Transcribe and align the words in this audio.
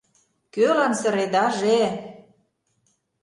Кӧлан 0.53 0.93
сыредаже?! 0.99 1.81